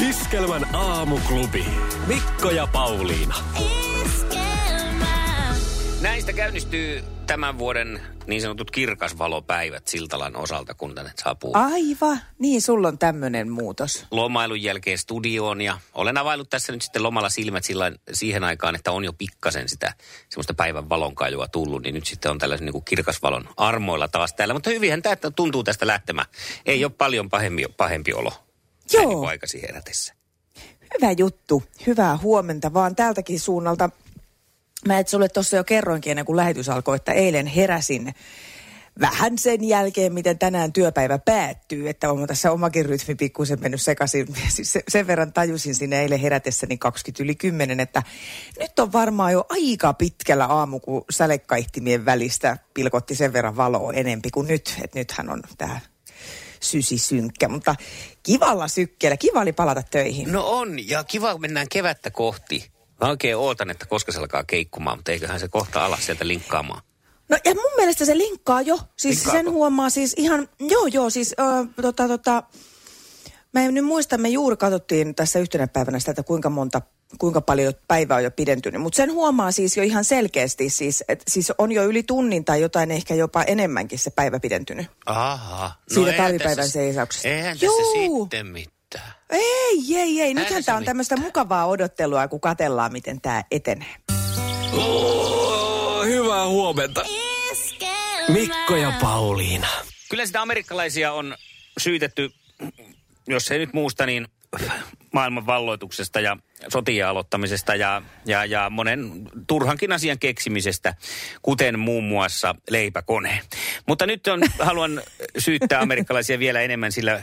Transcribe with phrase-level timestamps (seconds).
[0.00, 1.64] Iskelmän aamuklubi.
[2.06, 3.34] Mikko ja Pauliina.
[6.00, 12.88] Näistä käynnistyy tämän vuoden niin sanotut kirkasvalopäivät Siltalan osalta, kun tänne saapuu Aivan, niin sulla
[12.88, 14.06] on tämmöinen muutos.
[14.10, 15.60] lomailun jälkeen studioon.
[15.60, 19.68] Ja olen availlut tässä nyt sitten lomalla silmät sillä siihen aikaan, että on jo pikkasen
[19.68, 19.94] sitä
[20.28, 24.54] semmoista päivän valonkajua tullut, niin nyt sitten on tällaisen niin kuin kirkasvalon armoilla taas täällä.
[24.54, 26.26] Mutta hyvinhän tämä tuntuu tästä lähtemään.
[26.66, 28.47] Ei ole paljon pahempi, pahempi olo.
[28.92, 29.26] Joo.
[29.26, 30.14] Aikaisin herätessä.
[30.94, 33.90] Hyvä juttu, hyvää huomenta vaan tältäkin suunnalta.
[34.86, 38.14] Mä et sulle tuossa jo kerroinkin ennen kuin lähetys alkoi, että eilen heräsin
[39.00, 44.26] vähän sen jälkeen, miten tänään työpäivä päättyy, että on tässä omakin rytmi pikkusen mennyt sekaisin.
[44.48, 48.02] Siis se- sen verran tajusin sinne eilen herätessäni 20 yli 10, että
[48.60, 54.30] nyt on varmaan jo aika pitkällä aamu, kun sälekkaihtimien välistä pilkotti sen verran valoa enempi
[54.30, 54.76] kuin nyt.
[54.84, 55.80] Että nythän on tämä
[56.60, 57.74] sysi synkkä, mutta
[58.32, 59.16] kivalla sykkeellä.
[59.16, 60.32] Kiva oli palata töihin.
[60.32, 62.70] No on, ja kiva, mennään kevättä kohti.
[63.00, 66.82] Mä oikein ootan, että koska se alkaa keikkumaan, mutta eiköhän se kohta ala sieltä linkkaamaan.
[67.28, 68.78] No ja mun mielestä se linkkaa jo.
[68.96, 69.38] Siis Linkkaako?
[69.38, 72.42] sen huomaa siis ihan, joo joo siis ö, tota, tota,
[73.54, 76.82] mä en nyt muista, me juuri katsottiin tässä yhtenä päivänä sitä, että kuinka monta,
[77.18, 78.80] kuinka paljon päivä on jo pidentynyt.
[78.82, 82.60] Mutta sen huomaa siis jo ihan selkeästi, siis, et, siis on jo yli tunnin tai
[82.60, 84.86] jotain ehkä jopa enemmänkin se päivä pidentynyt.
[85.06, 85.72] Aha.
[85.88, 87.28] Siitä eihän talvipäivän tässä- seisauksesta.
[87.28, 88.24] Eihän tässä Juu.
[88.24, 89.12] sitten mitään.
[89.30, 90.34] Ei, ei, ei.
[90.34, 93.94] Nythän tämä on tämmöistä mukavaa odottelua, kun katellaan, miten tämä etenee.
[94.72, 97.04] Oh, hyvää huomenta.
[98.28, 99.66] Mikko ja Pauliina.
[100.10, 101.36] Kyllä sitä amerikkalaisia on
[101.78, 102.30] syytetty,
[103.28, 104.26] jos ei nyt muusta, niin
[105.12, 106.36] maailman valloituksesta ja
[106.68, 110.94] sotien aloittamisesta ja, ja, ja monen turhankin asian keksimisestä,
[111.42, 113.40] kuten muun muassa leipäkone.
[113.86, 115.02] Mutta nyt on, haluan
[115.38, 117.22] syyttää amerikkalaisia vielä enemmän sillä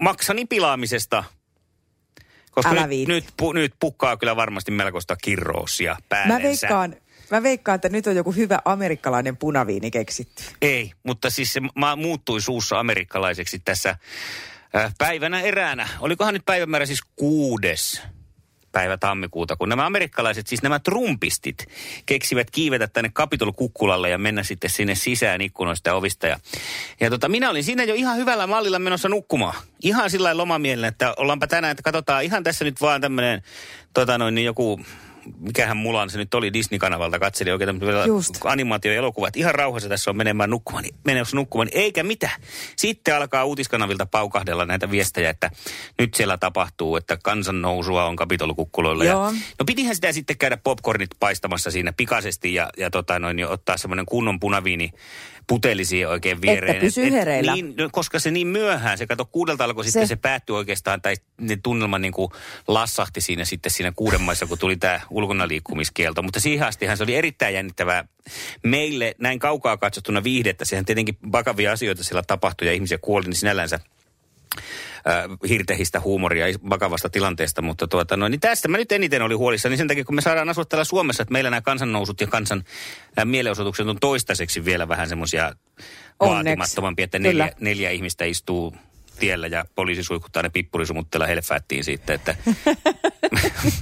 [0.00, 1.24] maksani pilaamisesta.
[2.50, 6.42] Koska Älä nyt, nyt, pu, nyt pukkaa kyllä varmasti melkoista kirroosia Mä päällensä.
[6.42, 6.96] veikkaan,
[7.30, 10.42] mä veikkaan, että nyt on joku hyvä amerikkalainen punaviini keksitty.
[10.62, 13.96] Ei, mutta siis se maa muuttui suussa amerikkalaiseksi tässä
[14.98, 15.88] päivänä eräänä.
[16.00, 18.02] Olikohan nyt päivämäärä siis kuudes
[18.72, 21.66] päivä tammikuuta, kun nämä amerikkalaiset, siis nämä trumpistit,
[22.06, 26.26] keksivät kiivetä tänne Capitol-kukkulalle ja mennä sitten sinne sisään ikkunoista ja ovista.
[26.26, 26.40] Ja,
[27.00, 29.54] ja tota, minä olin siinä jo ihan hyvällä mallilla menossa nukkumaan.
[29.82, 33.42] Ihan sillä lomamielellä, että ollaanpa tänään, että katsotaan ihan tässä nyt vaan tämmöinen
[33.94, 34.80] tota noin, niin joku
[35.40, 37.80] mikähän mulan se nyt oli Disney-kanavalta, katselin oikein
[38.44, 39.36] animaatioelokuvat.
[39.36, 42.30] Ihan rauhassa tässä on menemään nukkumaan, niin menossa nukkumaan, niin eikä mitä.
[42.76, 45.50] Sitten alkaa uutiskanavilta paukahdella näitä viestejä, että
[45.98, 49.04] nyt siellä tapahtuu, että kansannousua on kapitolukukkuloilla.
[49.04, 49.14] Ja,
[49.58, 53.76] no pitihän sitä sitten käydä popcornit paistamassa siinä pikaisesti ja, ja tota noin, jo ottaa
[53.76, 54.90] semmoinen kunnon punaviini
[55.48, 56.80] puteli siihen oikein viereen.
[56.80, 57.52] pysyy hereillä.
[57.52, 59.90] niin, no, koska se niin myöhään, se kato kuudelta alkoi se.
[59.90, 62.30] sitten Se- se päättyi oikeastaan, tai ne tunnelma niin kuin
[62.68, 66.22] lassahti siinä sitten siinä kuuden maissa, kun tuli tämä ulkonaliikkumiskielto.
[66.22, 68.04] Mutta siihen astihan se oli erittäin jännittävää
[68.62, 70.64] meille näin kaukaa katsottuna viihdettä.
[70.64, 73.80] Sehän tietenkin vakavia asioita siellä tapahtui ja ihmisiä kuoli, niin sinällänsä
[74.56, 79.76] äh, hirtehistä huumoria vakavasta tilanteesta, mutta tuota, no, niin tästä mä nyt eniten oli huolissani
[79.76, 82.64] sen takia, kun me saadaan asua täällä Suomessa, että meillä nämä kansannousut ja kansan
[83.18, 85.52] äh, mielenosoitukset on toistaiseksi vielä vähän semmoisia
[86.20, 87.44] vaatimattomampia, että Kyllä.
[87.44, 88.74] neljä, neljä ihmistä istuu
[89.18, 92.36] tiellä ja poliisi suikuttaa ne pippurisumutteella helfäättiin siitä, että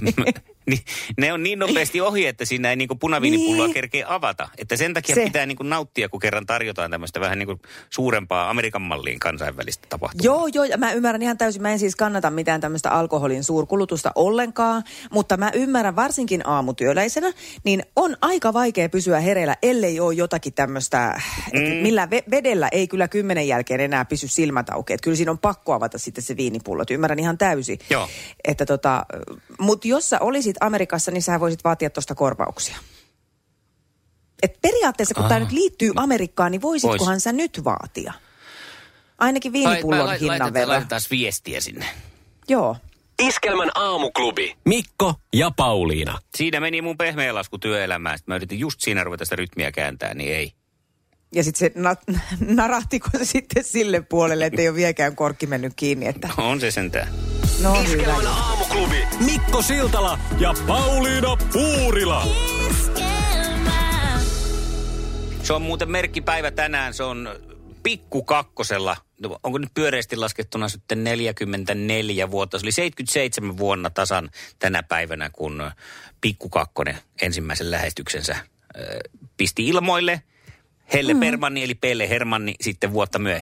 [0.67, 0.79] Niin,
[1.17, 3.73] ne on niin nopeasti ohi, että siinä ei niinku punaviinipulloa Niin.
[3.73, 4.49] kerkeä avata.
[4.57, 5.23] Että sen takia Se.
[5.23, 10.25] pitää niinku nauttia, kun kerran tarjotaan tämmöistä vähän niinku suurempaa Amerikan malliin kansainvälistä tapahtumaa.
[10.25, 14.11] Joo, joo, ja mä ymmärrän ihan täysin, mä en siis kannata mitään tämmöistä alkoholin suurkulutusta
[14.15, 17.33] ollenkaan, mutta mä ymmärrän varsinkin aamutyöläisenä,
[17.63, 21.21] niin on aika vaikea pysyä hereillä, ellei ole jotakin tämmöistä,
[21.53, 21.59] mm.
[21.61, 24.93] millä ve- vedellä ei kyllä kymmenen jälkeen enää pysy silmät auki.
[24.93, 27.79] Et kyllä siinä on pakko avata sitten se viinipullo, et ymmärrän ihan täysin.
[27.89, 28.09] Joo.
[28.47, 29.05] Että tota,
[29.59, 32.77] mutta jos sä olisit Amerikassa, niin sä voisit vaatia tuosta korvauksia.
[34.43, 37.23] Et periaatteessa, kun tämä nyt liittyy Amerikkaan, niin voisitkohan Vois.
[37.23, 38.13] sä nyt vaatia?
[39.17, 40.69] Ainakin viinipullon Lait- hinnan laitetaan- verran.
[40.69, 41.85] Laitetaan viestiä sinne.
[42.49, 42.75] Joo.
[43.21, 44.55] Iskelmän aamuklubi.
[44.65, 46.19] Mikko ja Pauliina.
[46.37, 48.17] Siinä meni mun pehmeä lasku työelämään.
[48.17, 50.53] Sitten mä yritin just siinä ruveta sitä rytmiä kääntää, niin ei.
[51.35, 51.95] Ja sitten se na-
[52.63, 56.07] narahtiko se sitten sille puolelle, että ei ole vieläkään korkki mennyt kiinni.
[56.07, 57.07] Että On se sentään.
[57.61, 57.83] No hyvä.
[57.83, 62.27] Iskelmän aamuklubi Mikko Siltala ja Pauliina Puurila.
[65.43, 66.93] Se on muuten merkkipäivä tänään.
[66.93, 67.29] Se on
[67.83, 68.97] pikku kakkosella.
[69.21, 72.59] No, Onko nyt pyöreästi laskettuna sitten 44 vuotta?
[72.59, 74.29] Se oli 77 vuonna tasan
[74.59, 75.71] tänä päivänä, kun
[76.21, 78.43] pikku kakkonen ensimmäisen lähestyksensä äh,
[79.37, 80.21] pisti ilmoille.
[80.93, 81.19] Helle mm.
[81.19, 83.41] Permanni eli Pelle Hermanni sitten vuotta myöhemmin.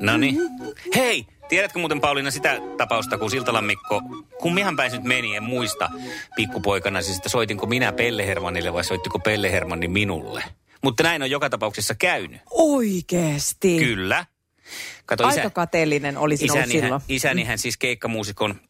[0.00, 0.36] No niin.
[0.96, 4.02] Hei, tiedätkö muuten Pauliina sitä tapausta, kun Siltalan Mikko,
[4.40, 5.90] kun mihän päin nyt meni, en muista
[6.36, 10.44] pikkupoikana, siis että soitinko minä Pelle Hermannille vai soittiko Pelle Hermanni minulle.
[10.82, 12.40] Mutta näin on joka tapauksessa käynyt.
[12.50, 13.78] Oikeesti.
[13.78, 14.26] Kyllä.
[15.06, 17.02] Kato, Aika kateellinen olisin ollut isänihän, silloin.
[17.08, 18.60] isänihän siis keikkamuusikon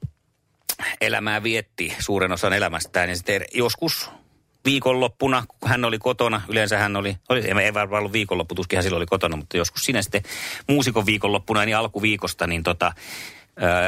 [1.00, 3.08] elämää vietti suuren osan elämästään.
[3.08, 4.10] Ja sitten joskus
[4.64, 8.82] viikonloppuna, kun hän oli kotona, yleensä hän oli, oli ei varmaan ollut viikonloppu, tuskin hän
[8.82, 10.22] silloin oli kotona, mutta joskus siinä sitten
[10.68, 12.92] muusikon viikonloppuna, niin alkuviikosta, niin tota,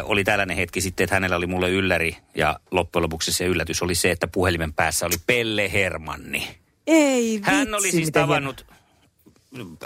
[0.02, 3.94] oli tällainen hetki sitten, että hänellä oli mulle ylläri ja loppujen lopuksi se yllätys oli
[3.94, 6.48] se, että puhelimen päässä oli Pelle Hermanni.
[6.86, 8.66] Ei vitsi, Hän oli siis tavannut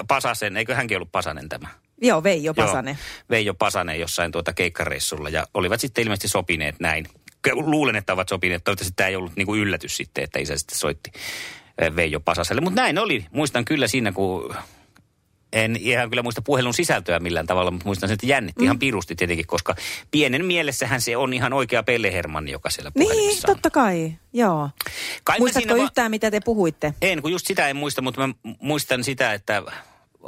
[0.09, 1.69] Pasasen, eikö hänkin ollut Pasanen tämä?
[1.69, 1.87] hieno.
[2.01, 2.95] Joo, Veijo Pasanen.
[2.95, 7.07] Joo, Veijo Pasanen jossain tuota keikkareissulla ja olivat sitten ilmeisesti sopineet näin.
[7.55, 8.65] Luulen, että ovat sopineet.
[8.65, 11.11] Toivottavasti tämä ei ollut niinku yllätys sitten, että isä sitten soitti
[11.79, 12.61] eh, Veijo Pasaselle.
[12.61, 13.27] Mutta näin oli.
[13.33, 14.55] Muistan kyllä siinä, kun
[15.53, 18.65] en ihan kyllä muista puhelun sisältöä millään tavalla, mutta muistan sen, että jännitti mm.
[18.65, 19.75] ihan pirusti tietenkin, koska
[20.11, 23.37] pienen mielessähän se on ihan oikea Pelle Hermanni, joka siellä Niin, on.
[23.47, 24.13] totta kai.
[24.33, 24.71] Joo.
[25.25, 26.95] Kai Muistatko siinä va- yhtään, mitä te puhuitte?
[27.03, 29.63] En, kun just sitä en muista, mutta mä muistan sitä, että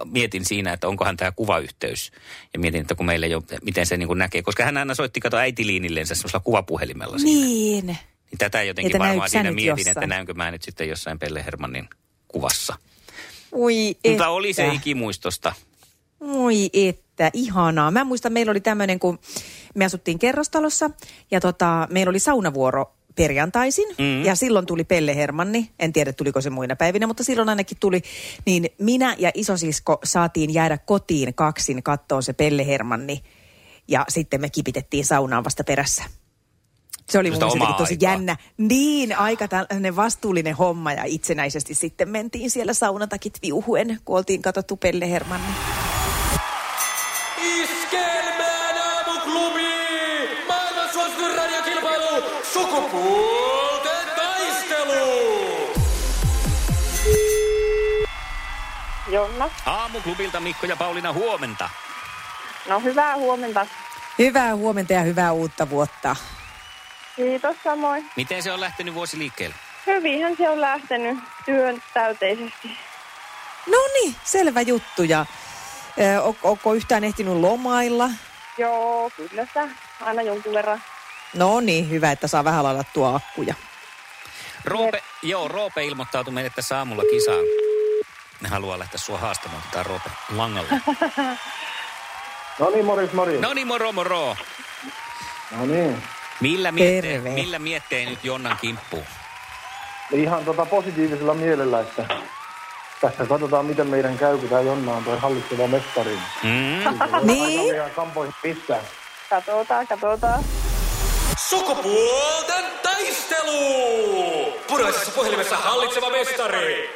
[0.04, 2.12] mietin siinä, että onkohan tämä kuvayhteys.
[2.52, 4.42] Ja mietin, että kun meillä ei ole, miten se niin kuin näkee.
[4.42, 7.46] Koska hän aina soitti, kato äitiliinillensä semmoisella kuvapuhelimella siinä.
[7.46, 7.86] Niin.
[7.86, 9.88] Niin tätä jotenkin Että varmaan siinä mietin, jossain?
[9.88, 11.88] että näynkö mä nyt sitten jossain Pelle Hermannin
[12.28, 12.76] kuvassa.
[13.52, 15.52] Ui Mutta oli se ikimuistosta.
[16.20, 17.90] Oi että, ihanaa.
[17.90, 19.18] Mä muistan, meillä oli tämmöinen, kun
[19.74, 20.90] me asuttiin kerrostalossa
[21.30, 24.24] ja tota, meillä oli saunavuoro perjantaisin mm.
[24.24, 25.70] ja silloin tuli Pelle Hermanni.
[25.78, 28.02] En tiedä, tuliko se muina päivinä, mutta silloin ainakin tuli.
[28.46, 33.22] Niin minä ja isosisko saatiin jäädä kotiin kaksin kattoon se Pelle Hermanni
[33.88, 36.04] ja sitten me kipitettiin saunaan vasta perässä.
[37.10, 38.12] Se oli mun mielestä tosi aikaa.
[38.12, 38.36] jännä.
[38.58, 44.76] Niin, aika tällainen vastuullinen homma ja itsenäisesti sitten mentiin siellä saunatakit viuhuen, kun oltiin katsottu
[44.76, 45.48] Pelle Hermanni.
[52.70, 55.28] Sukupuolten taistelu!
[59.10, 59.50] Jonna.
[59.66, 61.70] Aamuklubilta Mikko ja Pauliina huomenta.
[62.68, 63.66] No hyvää huomenta.
[64.18, 66.16] Hyvää huomenta ja hyvää uutta vuotta.
[67.16, 68.10] Kiitos samoin.
[68.16, 69.56] Miten se on lähtenyt vuosi liikkeelle?
[69.86, 72.68] Hyvinhän se on lähtenyt työn täyteisesti.
[73.66, 75.02] No niin, selvä juttu.
[75.02, 75.26] Ja
[76.16, 78.10] ö, on- onko yhtään ehtinyt lomailla?
[78.58, 79.68] Joo, kyllä sitä.
[80.00, 80.82] Aina jonkun verran.
[81.34, 83.54] No niin, hyvä, että saa vähän ladattua akkuja.
[84.64, 87.44] Roope, joo, Roope ilmoittautui meille tässä aamulla kisaan.
[88.40, 90.68] Ne haluaa lähteä sua haastamaan tätä Roope langalle.
[92.58, 93.40] No niin, moris, moris.
[93.40, 94.36] No niin, moro moro.
[95.58, 96.02] No niin.
[96.40, 99.04] Millä miettee, millä miettee nyt Jonnan kimppuun?
[100.12, 102.06] Ihan tota positiivisella mielellä, että
[103.00, 106.18] tässä katsotaan, miten meidän käy, kun tämä Jonna on toi hallitseva mestari.
[106.42, 106.82] Mm.
[107.22, 107.74] Niin?
[107.96, 108.80] Kampoihin pistää.
[109.30, 110.44] Katsotaan, katsotaan.
[111.50, 114.52] Sukupuolten taistelu!
[114.68, 116.90] Puraisessa puhelimessa hallitseva mestari.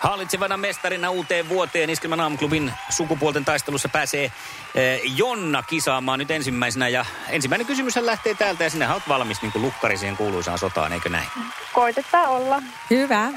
[0.00, 4.32] Hallitsevana mestarina uuteen vuoteen Iskelman aamuklubin sukupuolten taistelussa pääsee
[4.74, 6.88] eh, Jonna kisaamaan nyt ensimmäisenä.
[6.88, 9.72] Ja ensimmäinen kysymys lähtee täältä ja sinä olet valmis niin kuin
[10.16, 11.28] kuuluisaan sotaan, eikö näin?
[11.72, 12.62] Koitetaan olla.
[12.90, 13.30] Hyvä.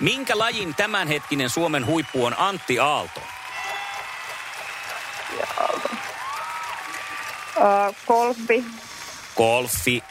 [0.00, 3.20] Minkä lajin tämänhetkinen Suomen huippu on Antti Aalto?
[5.58, 5.88] Aalto.
[7.56, 8.91] Uh.
[9.36, 10.02] Golfi.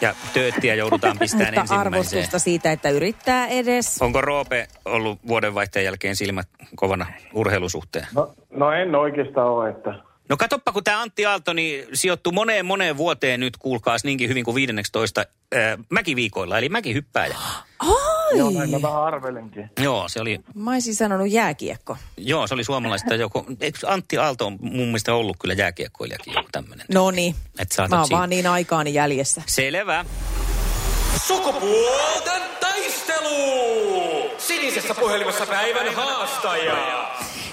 [0.00, 1.94] Ja tööttiä joudutaan pistämään Mutta ensimmäiseen.
[1.94, 4.02] arvostusta siitä, että yrittää edes.
[4.02, 8.06] Onko Roope ollut vuodenvaihteen jälkeen silmät kovana urheilusuhteen?
[8.14, 9.94] No, no en oikeastaan ole, että...
[10.28, 14.44] No katoppa, kun tämä Antti Aalto niin sijoittui moneen moneen vuoteen nyt, kuulkaas niinkin hyvin
[14.44, 17.36] kuin 15 äh, mäkiviikoilla, eli mäkihyppääjä.
[17.78, 18.21] Ai!
[18.38, 19.70] Joo, näin mä vähän arvelinkin.
[19.80, 21.96] Joo, se oli, Mä olisin sanonut jääkiekko.
[22.16, 26.48] joo, se oli suomalaista joku, eikö Antti Aalto on mun mielestä ollut kyllä jääkiekkoilijakin joku
[26.52, 26.86] tämmöinen.
[26.94, 27.34] No niin.
[27.90, 28.18] Mä oon siinä.
[28.18, 29.42] vaan niin aikaani jäljessä.
[29.46, 30.04] Selvä.
[31.26, 34.30] Sukupuolten taistelu!
[34.38, 37.01] Sinisessä puhelimessa päivän haastaja.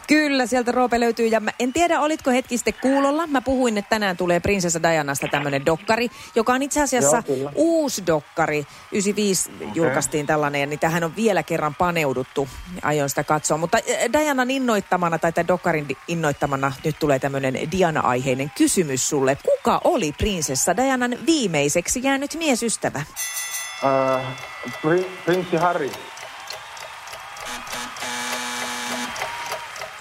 [0.09, 1.27] Kyllä, sieltä Roope löytyy.
[1.27, 3.27] Ja mä en tiedä, olitko hetki sitten kuulolla.
[3.27, 7.51] Mä puhuin, että tänään tulee Prinsessa Dianasta tämmöinen dokkari, joka on itse asiassa Joo, kyllä.
[7.55, 8.65] uusi dokkari.
[8.91, 12.47] 95 julkaistiin tällainen, ja niin tähän on vielä kerran paneuduttu.
[12.81, 13.57] Aion sitä katsoa.
[13.57, 13.77] Mutta
[14.13, 19.37] Dianan innoittamana, tai tämän dokkarin innoittamana, nyt tulee tämmöinen Diana-aiheinen kysymys sulle.
[19.45, 22.99] Kuka oli Prinsessa Dianan viimeiseksi jäänyt miesystävä?
[22.99, 24.25] Äh,
[24.81, 25.91] pri, prinssi Harry.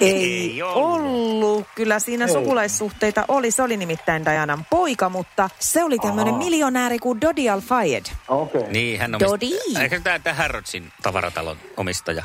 [0.01, 0.85] Ei, Ei ollut.
[0.85, 1.67] ollut.
[1.75, 2.33] Kyllä siinä Ei.
[2.33, 3.51] sukulaissuhteita oli.
[3.51, 8.05] Se oli nimittäin Dianan poika, mutta se oli tämmöinen miljonääri kuin Dodi Al-Fayed.
[8.29, 8.61] Okei.
[8.61, 8.73] Okay.
[8.73, 9.21] Niin, hän on...
[9.21, 9.51] Dodi.
[9.83, 12.25] Eikö tämä, tämä Harrodsin tavaratalon omistaja?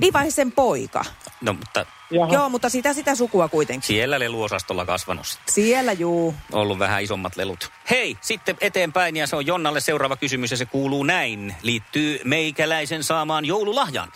[0.00, 1.04] Divaisen poika.
[1.40, 2.32] No, mutta Jaha.
[2.32, 3.86] Joo, mutta sitä sitä sukua kuitenkin.
[3.86, 5.54] siellä leluosastolla kasvanut sitten.
[5.54, 6.34] Siellä juu.
[6.52, 7.70] Ollut vähän isommat lelut.
[7.90, 11.54] Hei, sitten eteenpäin ja se on Jonnalle seuraava kysymys ja se kuuluu näin.
[11.62, 14.12] Liittyy meikäläisen saamaan joululahjaan.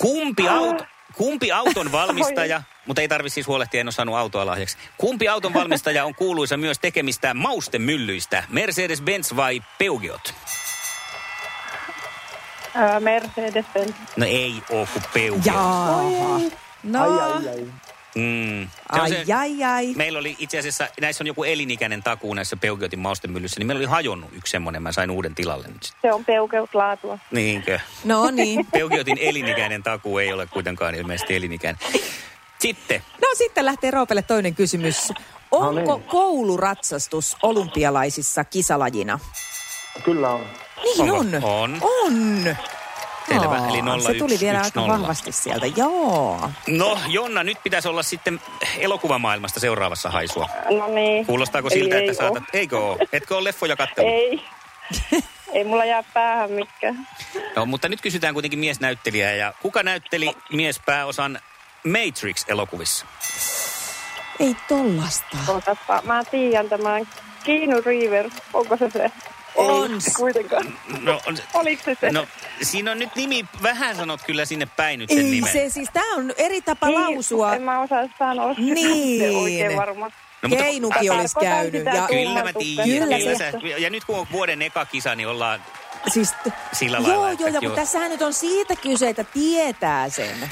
[0.00, 4.76] Kumpi, auto, kumpi auton valmistaja, mutta ei tarvitse siis huolehtia, en ole saanut autoa lahjaksi.
[4.98, 8.44] Kumpi auton valmistaja on kuuluisa myös tekemistään maustemyllyistä?
[8.48, 10.34] Mercedes-Benz vai Peugeot?
[13.00, 13.92] Mercedes-Benz.
[14.16, 15.46] No ei oo kuin Peugeot.
[15.46, 16.38] Jaaha.
[16.82, 17.66] No, Ai, ai, ai.
[18.14, 18.68] Mm.
[18.94, 19.92] Se ai, se- ai, ai.
[19.96, 23.86] Meillä oli itse asiassa, näissä on joku elinikäinen takuu näissä Peugeotin maustemyllyssä, niin meillä oli
[23.86, 26.00] hajonnut yksi semmoinen, mä sain uuden tilalle nyt sitten.
[26.10, 27.18] Se on peukeut-laatua.
[27.30, 27.80] Niinkö?
[28.04, 28.66] No niin.
[28.72, 31.80] Peugeotin elinikäinen takuu ei ole kuitenkaan ilmeisesti elinikäinen.
[32.58, 35.12] Sitten, No sitten lähtee Roopelle toinen kysymys.
[35.50, 36.02] Onko niin.
[36.04, 39.18] kouluratsastus olympialaisissa kisalajina?
[40.04, 40.40] Kyllä on.
[40.84, 41.16] Niin Onko?
[41.18, 41.34] on.
[41.42, 41.78] On.
[41.82, 42.56] On.
[43.28, 44.98] Selvä, eli nolla, Se tuli yksi, vielä yksi, aika nolla.
[45.00, 45.66] vahvasti sieltä.
[45.66, 46.50] Joo.
[46.68, 48.40] no Jonna, nyt pitäisi olla sitten
[48.78, 50.48] elokuvamaailmasta seuraavassa haisua.
[50.78, 51.26] No niin.
[51.26, 52.28] Kuulostaako siltä, ei että oo.
[52.28, 52.54] saatat...
[52.54, 53.08] Eikö ole?
[53.12, 54.12] Etkö ole leffoja kattellut?
[54.12, 54.44] Ei.
[55.52, 57.08] ei mulla jää päähän mikään.
[57.56, 59.32] No, mutta nyt kysytään kuitenkin miesnäyttelijää.
[59.34, 61.40] Ja kuka näytteli miespääosan
[61.84, 63.06] Matrix-elokuvissa?
[64.40, 65.36] Ei tollasta.
[65.48, 67.08] Ootapa, mä tiedän tämän
[67.44, 68.32] Keanu Reeves.
[68.54, 69.10] Onko se se?
[69.58, 69.92] On.
[69.92, 70.78] Ei kuitenkaan.
[71.00, 72.10] No, on, Oliko se se?
[72.10, 72.26] no,
[72.62, 75.52] siinä on nyt nimi, vähän sanot kyllä sinne päin nyt sen Ei nimen.
[75.52, 77.54] se siis, tää on eri tapa Niin, lausua.
[77.54, 79.36] En mä osaa sanoa sitä Niin.
[79.36, 80.10] oikein varma.
[80.42, 81.84] No, mutta- Keinukin olisi käynyt.
[81.84, 82.84] Ja, Kyllä mä tiedän.
[82.88, 85.62] Kyllä Kyllä se- sä, ja nyt kun on vuoden eka kisa, niin ollaan...
[86.12, 86.34] siis,
[86.72, 87.70] Sillä joo, lailla, että joo, ja joo.
[87.70, 90.50] kun tässähän nyt on siitä kyse, että tietää sen.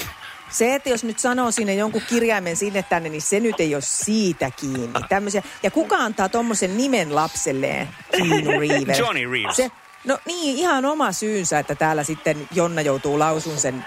[0.49, 3.81] Se, että jos nyt sanoo sinne jonkun kirjaimen sinne tänne, niin se nyt ei ole
[3.81, 4.99] siitä kiinni.
[5.09, 5.43] Tämmöisiä.
[5.63, 7.89] Ja kuka antaa tommosen nimen lapselleen?
[8.11, 8.99] Keanu Reeves.
[8.99, 9.55] Johnny Reeves.
[9.55, 9.71] Se,
[10.05, 13.85] no niin, ihan oma syynsä, että täällä sitten Jonna joutuu lausun sen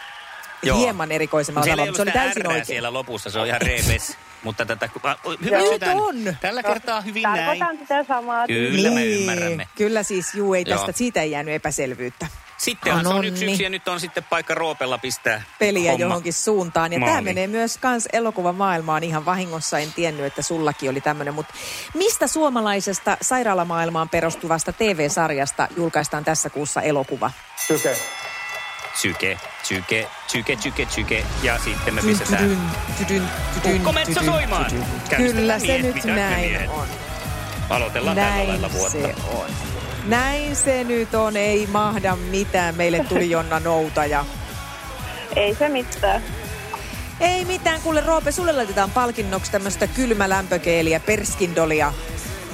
[0.63, 0.79] Joo.
[0.79, 2.67] hieman erikoisemmalla Siellä tavalla, ei mutta se oli täysin oikein.
[2.67, 4.17] siellä lopussa, se on ihan reves.
[4.45, 4.89] Mutta tätä
[5.45, 5.97] hyväksytään.
[5.97, 6.37] Nyt on.
[6.41, 7.37] Tällä kertaa hyvin näin.
[7.47, 8.47] Tarkoitan sitä samaa.
[8.47, 9.57] Kyllä me ymmärrämme.
[9.57, 9.69] Niin.
[9.77, 10.93] Kyllä siis, juu, ei tästä, Joo.
[10.97, 12.27] siitä ei jäänyt epäselvyyttä.
[12.61, 16.05] Sittenhän Ah, se on yksi yksi ja nyt on sitten paikka Roopella pistää peliä homma.
[16.05, 16.93] johonkin suuntaan.
[16.93, 17.25] Ja tämä maaliin.
[17.25, 19.79] menee myös kans elokuvan maailmaan ihan vahingossa.
[19.79, 21.35] En tiennyt, että sullakin oli tämmöinen.
[21.35, 21.55] Mutta
[21.95, 27.31] mistä suomalaisesta sairaalamaailmaan perustuvasta TV-sarjasta julkaistaan tässä kuussa elokuva?
[27.69, 27.97] Tyke.
[28.95, 31.27] Syke, syke, syke, syke, syke.
[31.43, 33.29] Ja sitten me pistetään tydyn,
[34.25, 34.71] soimaan.
[35.17, 36.89] Kyllä se nyt näin on.
[37.71, 38.91] Aloitellaan tällä lailla vuotta.
[38.91, 39.70] se on.
[40.07, 41.37] Näin se nyt on.
[41.37, 42.75] Ei mahda mitään.
[42.75, 44.25] Meille tuli Jonna Noutaja.
[45.37, 46.23] Ei se mitään.
[47.21, 51.93] Ei mitään, kuule Roope, sulle laitetaan palkinnoksi tämmöistä kylmälämpökeeliä, perskindolia,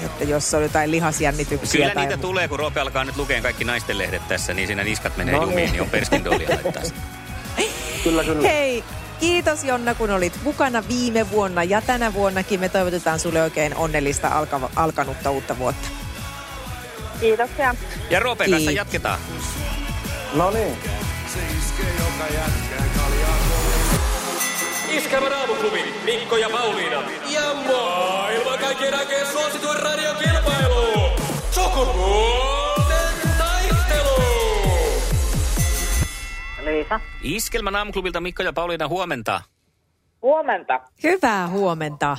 [0.04, 3.64] että jos on jotain lihasjännityksiä Kyllä tai niitä tulee, kun Roope alkaa nyt lukea kaikki
[3.64, 5.72] naisten lehdet tässä, niin siinä niskat menee No jumiin, niin.
[5.72, 6.82] niin on perskindolia laittaa.
[8.04, 8.48] Kyllä, kyllä.
[8.48, 8.84] Hei,
[9.20, 12.60] kiitos Jonna, kun olit mukana viime vuonna ja tänä vuonnakin.
[12.60, 15.88] Me toivotetaan sulle oikein onnellista alkava, alkanutta uutta vuotta.
[17.20, 17.74] Kiitoksia.
[18.10, 19.18] Ja Roopen kanssa jatketaan.
[20.34, 20.76] No niin.
[24.90, 27.02] Iskelmän aamuklubi, Mikko ja Pauliina.
[27.30, 31.10] Ja maailman kaikkien aikeen suosituen radiokilpailu.
[31.50, 34.22] Sukupuolten taistelu.
[36.64, 37.00] Liisa.
[37.22, 39.40] Iskelmän aamuklubilta Mikko ja Pauliina huomenta.
[40.22, 40.80] Huomenta.
[41.02, 42.16] Hyvää huomenta.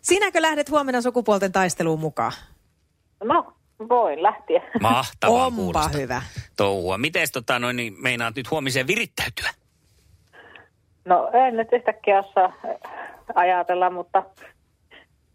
[0.00, 2.32] Sinäkö lähdet huomenna sukupuolten taisteluun mukaan?
[3.24, 3.52] No,
[3.88, 4.62] voin lähteä.
[4.80, 6.22] Mahtavaa Onpa kuulostaa hyvä.
[6.56, 6.98] touhua.
[6.98, 9.50] Miten tota, noin, niin meinaat nyt huomiseen virittäytyä?
[11.04, 12.52] No, en nyt yhtäkkiä osaa
[13.34, 14.22] ajatella, mutta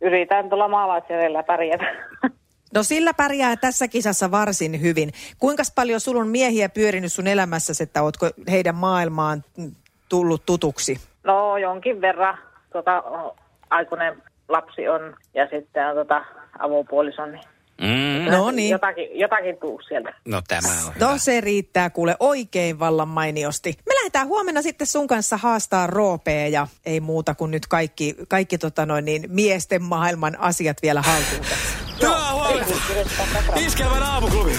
[0.02, 1.86] yritän tuolla maalaisjärjellä pärjätä.
[2.74, 5.10] No sillä pärjää tässä kisassa varsin hyvin.
[5.40, 9.44] Kuinka paljon sulla on miehiä pyörinyt sun elämässäsi, että ootko heidän maailmaan
[10.10, 11.00] tullut tutuksi?
[11.24, 12.38] No, jonkin verran.
[12.74, 13.04] Tota,
[13.70, 16.26] aikuinen lapsi on ja sitten on tota,
[16.60, 17.32] avopuolison.
[17.32, 17.44] Niin
[17.84, 18.32] Mm.
[18.32, 18.70] No niin.
[18.70, 20.14] Jotakin, jotakin tuu sieltä.
[20.26, 21.08] No tämä on hyvä.
[21.08, 23.74] No se riittää kuule oikein vallan mainiosti.
[23.88, 28.58] Me lähdetään huomenna sitten sun kanssa haastaa roopea ja ei muuta kuin nyt kaikki, kaikki
[28.58, 31.46] tota noin niin, miesten maailman asiat vielä haltuun.
[32.02, 32.74] Hyvää huomenta.
[33.56, 34.52] Iskelmän aamuklubi.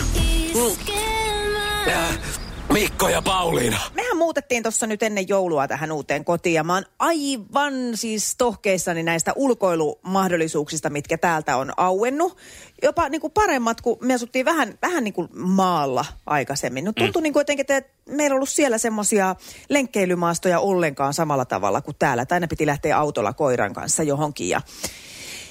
[1.88, 2.18] Äh,
[2.72, 3.78] Mikko ja Pauliina.
[3.94, 9.02] Mehän muutettiin tuossa nyt ennen joulua tähän uuteen kotiin ja mä oon aivan siis tohkeissani
[9.02, 12.36] näistä ulkoilumahdollisuuksista, mitkä täältä on auennut.
[12.82, 16.84] Jopa niin kuin paremmat, kun me asuttiin vähän, vähän niin kuin maalla aikaisemmin.
[16.84, 19.36] No tuntui niin kuin jotenkin, että meillä on ollut siellä semmoisia
[19.68, 22.22] lenkkeilymaastoja ollenkaan samalla tavalla kuin täällä.
[22.22, 24.60] Että aina piti lähteä autolla koiran kanssa johonkin ja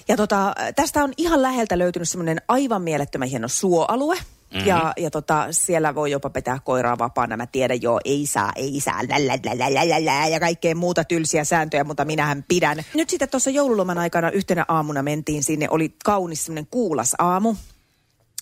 [0.07, 4.17] ja tota, tästä on ihan läheltä löytynyt semmoinen aivan mielettömän hieno suoalue.
[4.53, 4.67] Mm-hmm.
[4.67, 7.37] Ja, ja tota, siellä voi jopa pitää koiraa vapaana.
[7.37, 10.75] Mä tiedän, joo, ei saa, ei saa, lä, lä, lä, lä, lä, lä, ja kaikkea
[10.75, 12.83] muuta tylsiä sääntöjä, mutta minähän pidän.
[12.93, 17.55] Nyt sitten tuossa joululoman aikana yhtenä aamuna mentiin sinne, oli kaunis semmoinen kuulas aamu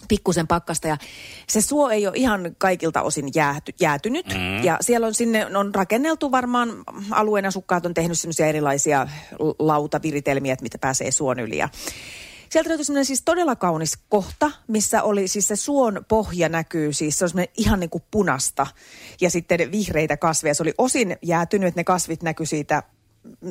[0.08, 0.98] pikkusen pakkasta ja
[1.48, 4.28] se suo ei ole ihan kaikilta osin jääty, jäätynyt.
[4.28, 4.64] Mm.
[4.64, 6.70] Ja siellä on sinne, on rakenneltu varmaan,
[7.12, 9.08] alueen asukkaat on tehnyt semmoisia erilaisia
[9.60, 11.58] lautaviritelmiä, että mitä pääsee suon yli.
[11.58, 11.70] Ja
[12.52, 17.20] sieltä löytyi semmoinen siis todella kaunis kohta, missä oli siis se suon pohja näkyy, siis
[17.20, 18.68] se on semmoinen ihan niin kuin punasta
[19.22, 20.54] ja sitten vihreitä kasveja.
[20.54, 22.84] Se oli osin jäätynyt, että ne kasvit näkyy siitä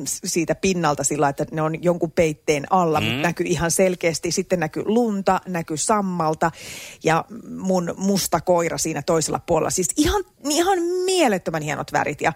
[0.05, 3.05] siitä pinnalta sillä, että ne on jonkun peitteen alla, mm.
[3.05, 4.31] mutta näkyy ihan selkeästi.
[4.31, 6.51] Sitten näkyy lunta, näkyy sammalta
[7.03, 7.25] ja
[7.57, 9.69] mun musta koira siinä toisella puolella.
[9.69, 12.21] Siis ihan, ihan mielettömän hienot värit.
[12.21, 12.33] Ja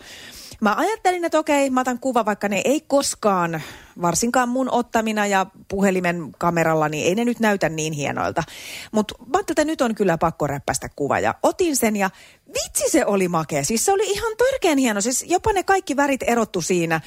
[0.62, 3.62] mä ajattelin, että okei, mä otan kuva, vaikka ne ei koskaan,
[4.02, 8.44] varsinkaan mun ottamina ja puhelimen kameralla, niin ei ne nyt näytä niin hienoilta.
[8.92, 12.10] Mutta mä että nyt on kyllä pakko räppästä kuva ja otin sen ja
[12.48, 13.64] vitsi se oli makea.
[13.64, 15.02] Siis se oli ihan törkeän hieno.
[15.02, 17.02] Siis jopa ne kaikki värit erottu siinä.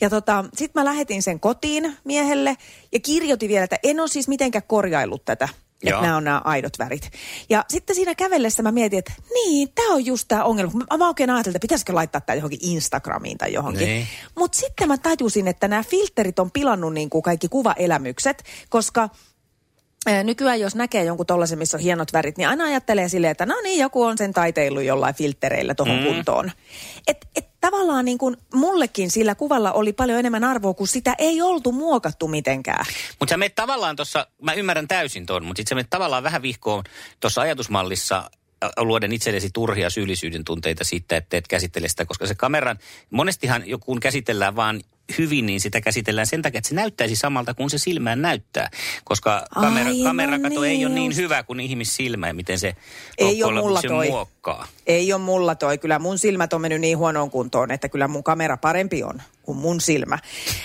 [0.00, 2.56] Ja tota, sit mä lähetin sen kotiin miehelle
[2.92, 5.48] ja kirjoitin vielä, että en ole siis mitenkään korjaillut tätä.
[5.84, 5.98] Joo.
[5.98, 7.10] Että nämä on nämä aidot värit.
[7.50, 10.72] Ja sitten siinä kävellessä mä mietin, että niin, tämä on just tämä ongelma.
[10.72, 13.88] Mä, mä oikein ajattelin, että pitäisikö laittaa tämä johonkin Instagramiin tai johonkin.
[13.88, 14.06] Niin.
[14.34, 19.08] Mutta sitten mä tajusin, että nämä filterit on pilannut niin kuin kaikki kuvaelämykset, koska
[20.06, 23.46] Ää, Nykyään jos näkee jonkun tollaisen, missä on hienot värit, niin aina ajattelee silleen, että
[23.46, 26.04] no niin, joku on sen taiteillut jollain filtereillä tuohon mm.
[26.04, 26.50] kuntoon.
[27.06, 31.42] Et, et tavallaan niin kuin mullekin sillä kuvalla oli paljon enemmän arvoa, kun sitä ei
[31.42, 32.84] oltu muokattu mitenkään.
[33.20, 36.42] Mutta sä menet tavallaan tuossa, mä ymmärrän täysin ton, mutta sitten sä menet tavallaan vähän
[36.42, 36.84] vihkoon
[37.20, 38.30] tuossa ajatusmallissa
[38.76, 42.78] luoden itsellesi turhia syyllisyyden tunteita siitä, että et käsittele sitä, koska se kameran,
[43.10, 44.80] monestihan jo kun käsitellään vaan
[45.18, 48.70] hyvin, niin sitä käsitellään sen takia, että se näyttäisi samalta kuin se silmään näyttää.
[49.04, 52.76] Koska kamera, Aivan kamerakato niin ei ole niin hyvä kuin ihmissilmä ja miten se
[53.18, 54.08] Ei ole mulla toi.
[54.08, 54.66] muokkaa.
[54.86, 55.78] Ei ole mulla toi.
[55.78, 59.58] Kyllä mun silmät on mennyt niin huonoon kuntoon, että kyllä mun kamera parempi on kuin
[59.58, 60.18] mun silmä.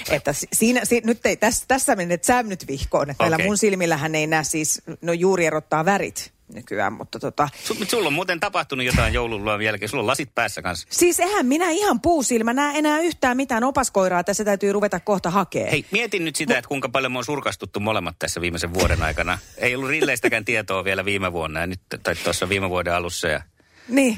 [0.09, 3.09] Että si- siinä, si- nyt ei, tässä, tässä menet sä nyt vihkoon.
[3.09, 3.45] Että näillä Okei.
[3.47, 7.49] mun silmillähän ei näe siis, no juuri erottaa värit nykyään, mutta tota...
[7.69, 9.89] Mutta sulla on muuten tapahtunut jotain joululuvan jälkeen.
[9.89, 10.87] Sulla on lasit päässä kanssa.
[10.91, 15.71] Siis eihän minä ihan puusilmä näe enää yhtään mitään opaskoiraa, tässä täytyy ruveta kohta hakea.
[15.71, 19.39] Hei, mietin nyt sitä, että kuinka paljon me on surkastuttu molemmat tässä viimeisen vuoden aikana.
[19.57, 23.27] Ei ollut Rilleistäkään tietoa vielä viime vuonna ja nyt, tai tuossa viime vuoden alussa.
[23.27, 23.41] Ja
[23.87, 24.17] Niin,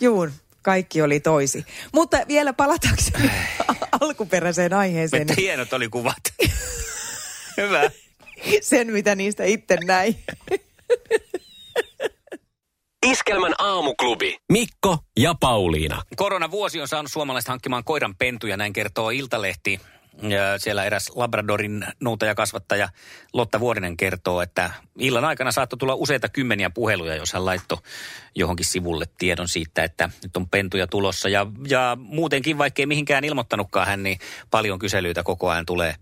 [0.00, 0.32] juun.
[0.62, 1.64] Kaikki oli toisi.
[1.92, 3.30] Mutta vielä palatakseni
[4.00, 6.22] alkuperäiseen aiheeseen, niin hienot oli kuvat.
[7.56, 7.90] Hyvä.
[8.60, 10.16] sen mitä niistä itse näin.
[13.62, 14.36] Aamuklubi.
[14.52, 16.02] Mikko ja Pauliina.
[16.16, 19.80] Koronavuosi on saanut suomalaiset hankkimaan koiran pentuja, näin kertoo Iltalehti.
[20.22, 22.88] Ja siellä eräs Labradorin noutajakasvattaja
[23.32, 27.78] Lotta Vuorinen kertoo, että illan aikana saattoi tulla useita kymmeniä puheluja, jos hän laittoi
[28.34, 31.28] johonkin sivulle tiedon siitä, että nyt on pentuja tulossa.
[31.28, 34.18] Ja, ja muutenkin, vaikkei mihinkään ilmoittanutkaan hän, niin
[34.50, 35.94] paljon kyselyitä koko ajan tulee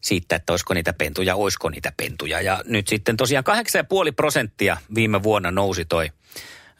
[0.00, 2.40] siitä, että olisiko niitä pentuja, olisiko niitä pentuja.
[2.40, 6.10] Ja nyt sitten tosiaan 8,5 prosenttia viime vuonna nousi toi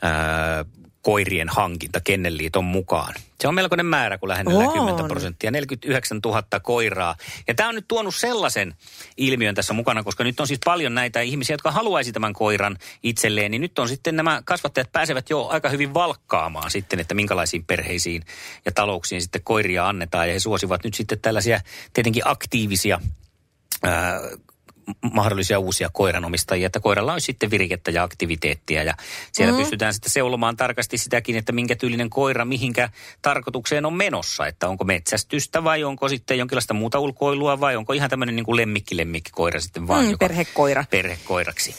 [0.03, 0.65] ää,
[1.03, 3.15] koirien hankinta Kennelliiton mukaan.
[3.41, 4.73] Se on melkoinen määrä, kun On.
[4.73, 7.17] 10 prosenttia, 49 000 koiraa.
[7.49, 8.75] Ja tämä on nyt tuonut sellaisen
[9.17, 13.51] ilmiön tässä mukana, koska nyt on siis paljon näitä ihmisiä, jotka haluaisi tämän koiran itselleen,
[13.51, 18.23] niin nyt on sitten nämä kasvattajat pääsevät jo aika hyvin valkkaamaan sitten, että minkälaisiin perheisiin
[18.65, 20.29] ja talouksiin sitten koiria annetaan.
[20.29, 21.61] Ja he suosivat nyt sitten tällaisia
[21.93, 23.01] tietenkin aktiivisia
[23.83, 24.21] ää,
[25.13, 28.95] mahdollisia uusia koiranomistajia, että koiralla olisi sitten virikettä ja aktiviteettia ja
[29.33, 29.59] siellä mm.
[29.59, 32.89] pystytään sitten seulomaan tarkasti sitäkin, että minkä tyylinen koira mihinkä
[33.23, 38.11] tarkoitukseen on menossa, että onko metsästystä vai onko sitten jonkinlaista muuta ulkoilua vai onko ihan
[38.11, 40.85] tämmöinen niin kuin lemmikki-lemmikkikoira sitten vaan, Mm, joka perhekoira.
[40.91, 41.75] perhekoiraksi.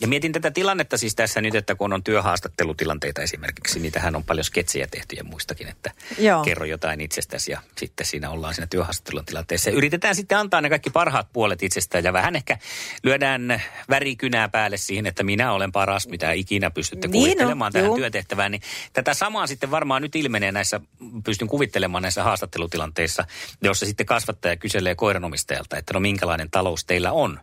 [0.00, 4.44] Ja mietin tätä tilannetta siis tässä nyt, että kun on työhaastattelutilanteita esimerkiksi, niitähän on paljon
[4.44, 6.42] sketsejä tehty ja muistakin, että Joo.
[6.42, 9.70] kerro jotain itsestäsi ja sitten siinä ollaan siinä työhaastattelun tilanteessa.
[9.70, 12.58] Ja yritetään sitten antaa ne kaikki parhaat puolet itsestään ja vähän ehkä
[13.02, 17.96] lyödään värikynää päälle siihen, että minä olen paras, mitä ikinä pystytte Niin kuvittelemaan tähän juu.
[17.96, 18.50] työtehtävään.
[18.52, 20.80] Niin tätä samaa sitten varmaan nyt ilmenee näissä,
[21.24, 23.24] pystyn kuvittelemaan näissä haastattelutilanteissa,
[23.62, 27.40] jossa sitten kasvattaja kyselee koiranomistajalta, että no minkälainen talous teillä on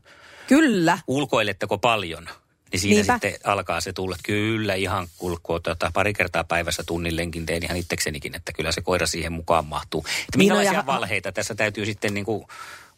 [0.47, 0.97] Kyllä.
[1.07, 2.29] ulkoiletteko paljon?
[2.71, 3.13] Niin siinä Niinpä.
[3.13, 7.63] sitten alkaa se tulla, että kyllä ihan kulkoo tota, pari kertaa päivässä tunnin lenkin teen
[7.63, 9.99] ihan itseksenikin, että kyllä se koira siihen mukaan mahtuu.
[10.07, 12.45] Että Niin on, minkälaisia ja- valheita tässä täytyy sitten niin kuin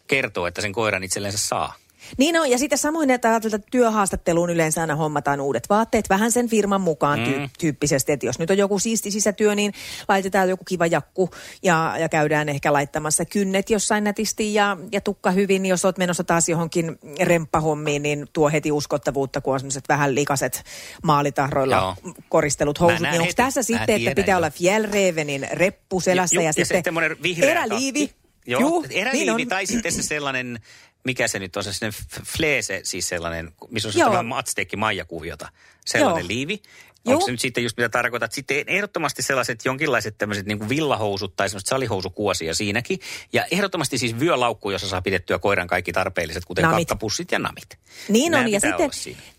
[0.07, 1.73] kertoa, että sen koiran itsellensä saa?
[2.17, 6.31] Niin on, ja sitten samoin, että ajatellaan, että työhaastatteluun yleensä aina hommataan uudet vaatteet, vähän
[6.31, 7.49] sen firman mukaan Mm.
[7.59, 8.11] tyyppisesti.
[8.11, 9.73] Että jos nyt on joku siisti sisätyö, niin
[10.09, 11.29] laitetaan joku kiva jakku
[11.63, 15.65] ja, ja käydään ehkä laittamassa kynnet jossain nätisti ja, ja tukka hyvin.
[15.65, 20.63] Jos olet menossa taas johonkin remppahommiin, niin tuo heti uskottavuutta, kun on vähän likaset
[21.03, 22.13] maalitahroilla Joo.
[22.29, 22.99] koristelut housut.
[22.99, 24.37] Niin onko tässä sitten, että pitää jo.
[24.37, 26.93] olla Fjällrävenin reppu selässä Ju- ja, ja sitten
[27.41, 28.11] eräliivi.
[28.47, 29.47] Joo, Juh, eräliivi niin on.
[29.47, 30.59] tai sitten se sellainen,
[31.03, 31.89] mikä se nyt on, se
[32.23, 34.23] fleese, siis sellainen, missä on se Joo.
[34.23, 35.49] matsteekki maijakuviota.
[35.85, 36.27] Sellainen Joo.
[36.27, 36.61] liivi.
[37.05, 37.13] Joo.
[37.13, 38.31] Onko se nyt sitten just mitä tarkoitat?
[38.31, 42.99] Sitten ehdottomasti sellaiset jonkinlaiset tämmöiset niin kuin villahousut tai semmoiset salihousukuosia siinäkin.
[43.33, 46.87] Ja ehdottomasti siis vyölaukku, jossa saa pidettyä koiran kaikki tarpeelliset, kuten Namit.
[46.87, 47.77] kakkapussit ja namit.
[48.09, 48.89] Niin Nämä on, ja sitten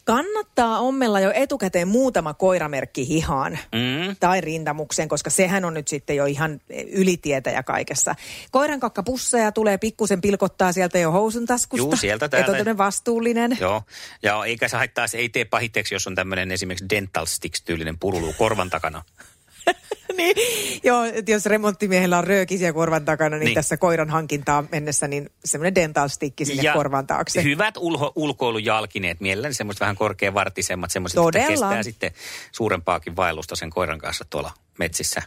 [0.05, 4.17] kannattaa ommella jo etukäteen muutama koiramerkki hihaan Mm.
[4.21, 6.61] tai rintamukseen, koska sehän on nyt sitten jo ihan
[6.93, 8.15] ylitietä ja kaikessa.
[8.51, 11.85] Koiran kakkapusseja tulee pikkusen pilkottaa sieltä jo housun taskusta.
[11.85, 13.57] Juu, sieltä Että on vastuullinen.
[13.61, 13.83] Joo,
[14.23, 18.33] ja eikä se haittaa, se ei tee pahitteeksi, jos on tämmöinen esimerkiksi dental sticks-tyylinen pululu
[18.39, 19.03] korvan takana.
[20.17, 20.37] niin,
[20.85, 23.55] joo, että jos remonttimiehellä on röökisiä korvan takana, niin, Niin.
[23.55, 27.43] tässä koiran hankintaan mennessä, niin semmoinen dental stick sinne korvan taakse.
[27.43, 31.49] hyvät ulho, ulkoilujalkineet, mielelläni semmoiset vähän korkeavartisemmat, semmoiset, että Todella.
[31.49, 32.11] kestää sitten
[32.53, 35.23] suurempaakin vaellusta sen koiran kanssa tuolla metsissä.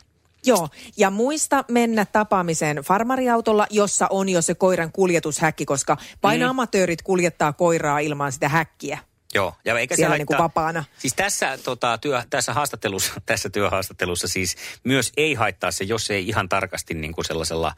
[0.45, 6.47] Joo, ja muista mennä tapaamiseen farmariautolla, jossa on jo se koiran kuljetushäkki, koska vain Mm.
[6.49, 8.99] amatöörit kuljettaa koiraa ilman sitä häkkiä.
[9.35, 10.43] Joo, ja eikä Siellä se niinku haittaa.
[10.43, 10.83] vapaana.
[10.97, 16.27] Siis tässä, tota, työ, tässä, haastattelussa, tässä työhaastattelussa siis myös ei haittaa se, jos ei
[16.27, 17.75] ihan tarkasti niin kuin sellaisella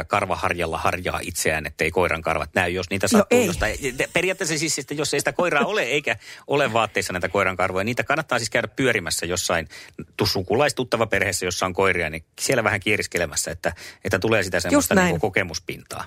[0.00, 3.46] ö, karvaharjalla harjaa itseään, ettei koiran karvat näy, jos niitä No sattuu ei.
[3.46, 3.78] jostain.
[4.12, 8.04] Periaatteessa siis, että jos ei sitä koiraa ole eikä ole vaatteissa näitä koiran karvoja, niitä
[8.04, 9.68] kannattaa siis käydä pyörimässä jossain
[10.16, 13.72] tu- sukulaistuttava perheessä, jossa on koiria, niin siellä vähän kieriskelemässä, että,
[14.04, 15.04] että tulee sitä semmoista näin.
[15.04, 16.04] niin kuin kokemuspintaa.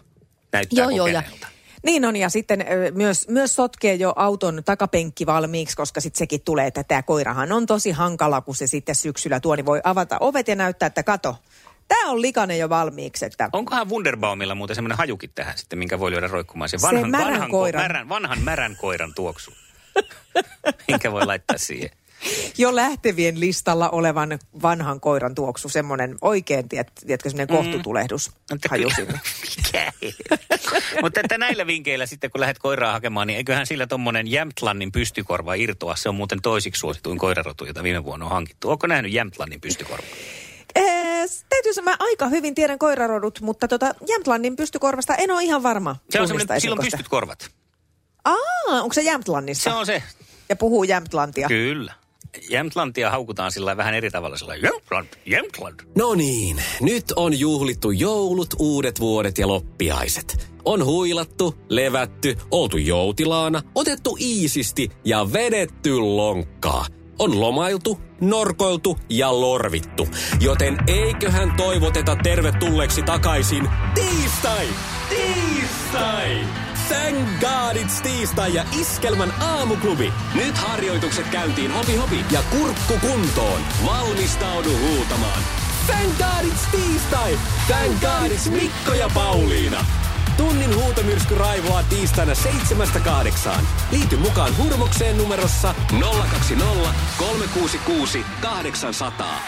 [0.54, 1.48] Näyttää Joo, joo, ja kokeneelta.
[1.84, 6.68] Niin on, ja sitten myös, myös sotkee jo auton takapenkki valmiiksi, koska sitten sekin tulee,
[6.68, 10.48] että tämä koirahan on tosi hankala, kun se sitten syksyllä tuo, niin voi avata ovet
[10.48, 11.36] ja näyttää, että kato,
[11.88, 16.12] tämä on likainen jo valmiiksi, että Onkohan Wunderbaumilla muuten semmoinen hajukin tähän sitten, minkä voi
[16.12, 16.70] lyödä roikkumaan?
[16.70, 17.84] Se Se vanhan, märän vanhan, ko- koiran.
[17.84, 19.54] Märän, vanhan märän koiran tuoksu.
[20.88, 21.90] minkä voi laittaa siihen.
[22.58, 28.90] Jo lähtevien listalla olevan vanhan koiran tuoksu, semmoinen oikein, tiet, tiedätkö, semmoinen kohtutulehdus Mutta haju
[28.96, 29.20] sinne.
[29.66, 29.94] Mikä.
[31.02, 35.54] Mutta että näillä vinkeillä sitten, kun lähdet koiraa hakemaan, niin eiköhän sillä tommonen Jämtlannin pystykorva
[35.54, 35.96] irtoa.
[35.96, 38.70] Se on muuten toisiksi suosituin koirarotu, jota viime vuonna on hankittu.
[38.70, 40.04] Onko nähnyt Jämtlannin pystykorva?
[41.50, 45.96] Täytyy sanoa, mä aika hyvin tiedän koirarodut, mutta tota Jämtlannin pystykorvasta en ole ihan varma.
[46.10, 46.98] Se on semmoinen, sillä on esikosta.
[46.98, 47.50] pystyt korvat.
[48.26, 49.70] Aa, onko se Jämtlannissa?
[49.70, 50.04] Se on se.
[50.50, 51.48] Ja puhuu Jämtlantia.
[51.48, 51.94] Kyllä.
[52.50, 54.38] Jämtlantia haukutaan sillä vähän eri tavalla.
[54.38, 55.80] Sillä Jämtland, Jämtland.
[55.98, 60.52] No niin, nyt on juhlittu joulut, uudet vuodet ja loppiaiset.
[60.66, 66.86] On huilattu, levätty, oltu joutilaana, otettu iisisti ja vedetty lonkkaa.
[67.20, 70.08] On lomailtu, norkoiltu ja lorvittu.
[70.40, 74.68] Joten eiköhän toivoteta tervetulleeksi takaisin tiistai!
[75.10, 76.38] Tiistai!
[76.92, 80.14] Thank God it's tiistai ja Iskelmän aamuklubi.
[80.36, 83.62] Nyt harjoitukset käyntiin hopi hopi ja kurkku kuntoon.
[83.86, 85.44] Valmistaudu huutamaan.
[85.86, 87.38] Thank God it's tiistai!
[87.68, 89.86] Thank God it's Mikko ja Pauliina.
[90.38, 93.68] Tunnin huutomyrsky raivoaa tiistaina seitsemästä kahdeksaan.
[93.92, 99.40] Liity mukaan hurmokseen numerossa 020 366 800.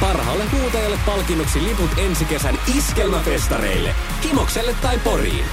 [0.00, 3.94] Parhaalle huutajalle palkinnoksi liput ensi kesän iskelmäfestareille.
[4.22, 5.44] Kimokselle tai Poriin.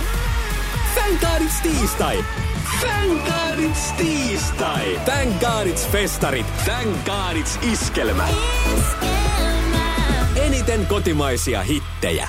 [0.96, 2.26] Thank God it's tiistai!
[2.82, 5.00] Thank God it's tiistai!
[5.06, 6.46] Thank God it's festarit!
[6.66, 8.28] Thank God it's iskelmä!
[10.36, 12.28] Eniten kotimaisia hittejä.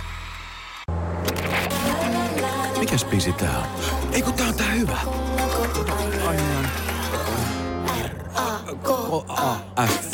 [2.78, 3.66] Mikäs biisi tää on?
[4.12, 4.98] Ei kun tää on tää hyvä.
[8.82, 10.13] K-A-F.